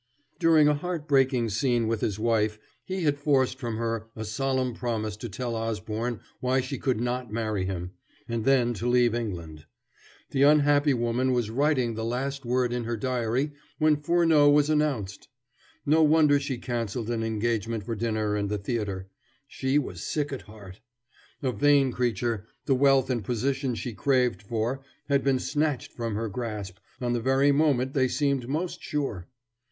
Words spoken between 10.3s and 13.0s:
The unhappy woman was writing the last word in her